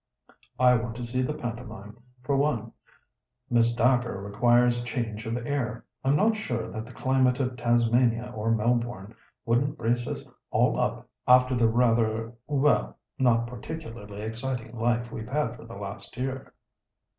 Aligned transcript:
I 0.57 0.73
want 0.77 0.95
to 0.95 1.03
see 1.03 1.21
the 1.21 1.35
pantomime, 1.35 1.95
for 2.23 2.35
one. 2.35 2.71
Miss 3.51 3.71
Dacre 3.71 4.19
requires 4.19 4.83
change 4.83 5.27
of 5.27 5.37
air. 5.45 5.85
I'm 6.03 6.15
not 6.15 6.35
sure 6.35 6.71
that 6.71 6.87
the 6.87 6.91
climate 6.91 7.39
of 7.39 7.55
Tasmania 7.55 8.31
or 8.35 8.49
Melbourne 8.49 9.13
wouldn't 9.45 9.77
brace 9.77 10.07
us 10.07 10.25
all 10.49 10.79
up 10.79 11.07
after 11.27 11.53
the 11.53 11.69
rather—well, 11.69 12.97
not 13.19 13.45
particularly 13.45 14.21
exciting 14.23 14.75
life 14.75 15.11
we've 15.11 15.27
had 15.29 15.55
for 15.55 15.65
the 15.65 15.75
last 15.75 16.17
year." 16.17 16.51